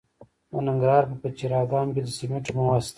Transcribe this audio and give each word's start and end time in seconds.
د 0.51 0.53
ننګرهار 0.67 1.03
په 1.09 1.15
پچیر 1.21 1.51
اګام 1.63 1.87
کې 1.93 2.01
د 2.03 2.07
سمنټو 2.17 2.51
مواد 2.57 2.81
شته. 2.85 2.89